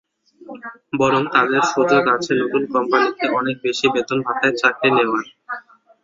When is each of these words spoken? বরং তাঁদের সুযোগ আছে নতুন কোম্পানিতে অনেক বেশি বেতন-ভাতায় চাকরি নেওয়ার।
বরং 0.99 1.21
তাঁদের 1.33 1.61
সুযোগ 1.71 2.03
আছে 2.15 2.31
নতুন 2.41 2.63
কোম্পানিতে 2.73 3.25
অনেক 3.31 3.55
বেশি 3.65 3.85
বেতন-ভাতায় 3.93 4.55
চাকরি 4.61 4.89
নেওয়ার। 4.91 5.25